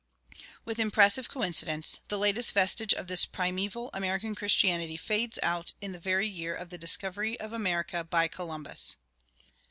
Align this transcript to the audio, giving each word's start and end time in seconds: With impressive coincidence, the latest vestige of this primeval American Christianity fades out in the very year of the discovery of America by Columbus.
With 0.65 0.79
impressive 0.79 1.29
coincidence, 1.29 1.99
the 2.07 2.17
latest 2.17 2.53
vestige 2.53 2.91
of 2.91 3.05
this 3.05 3.27
primeval 3.27 3.91
American 3.93 4.33
Christianity 4.33 4.97
fades 4.97 5.37
out 5.43 5.73
in 5.79 5.91
the 5.91 5.99
very 5.99 6.27
year 6.27 6.55
of 6.55 6.71
the 6.71 6.77
discovery 6.79 7.39
of 7.39 7.53
America 7.53 8.03
by 8.03 8.27
Columbus. 8.27 8.97